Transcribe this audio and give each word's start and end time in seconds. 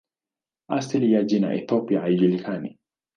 Asili 0.67 1.13
ya 1.13 1.23
jina 1.23 1.53
"Ethiopia" 1.53 2.01
haijulikani. 2.01 2.79